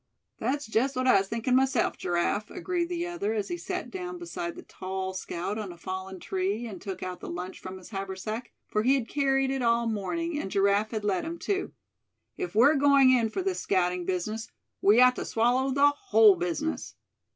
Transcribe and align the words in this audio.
"That's 0.39 0.65
just 0.65 0.95
what 0.95 1.05
I 1.05 1.19
was 1.19 1.27
thinking 1.27 1.55
myself, 1.55 1.95
Giraffe," 1.95 2.49
agreed 2.49 2.89
the 2.89 3.05
other, 3.05 3.35
as 3.35 3.49
he 3.49 3.57
sat 3.57 3.91
down 3.91 4.17
beside 4.17 4.55
the 4.55 4.63
tall 4.63 5.13
scout 5.13 5.59
on 5.59 5.71
a 5.71 5.77
fallen 5.77 6.19
tree, 6.19 6.65
and 6.65 6.81
took 6.81 7.03
out 7.03 7.19
the 7.19 7.29
lunch 7.29 7.59
from 7.59 7.77
his 7.77 7.89
haversack, 7.91 8.51
for 8.67 8.81
he 8.81 8.95
had 8.95 9.07
carried 9.07 9.51
it 9.51 9.61
all 9.61 9.85
morning, 9.85 10.39
and 10.39 10.49
Giraffe 10.49 10.89
had 10.89 11.03
let 11.05 11.23
him, 11.23 11.37
too; 11.37 11.73
"if 12.35 12.55
we're 12.55 12.73
going 12.73 13.11
in 13.11 13.29
for 13.29 13.43
this 13.43 13.59
scouting 13.59 14.05
business, 14.05 14.49
we 14.81 14.99
ought 14.99 15.17
to 15.17 15.23
swallow 15.23 15.69
the 15.69 15.89
whole 15.91 16.35
business. 16.35 16.95